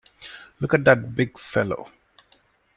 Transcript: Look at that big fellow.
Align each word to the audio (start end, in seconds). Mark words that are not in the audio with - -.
Look 0.59 0.73
at 0.73 0.83
that 0.85 1.15
big 1.15 1.37
fellow. 1.37 1.87